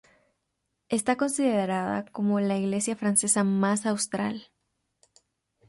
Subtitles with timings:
[0.89, 4.49] Está considerada como la iglesia francesa más austral.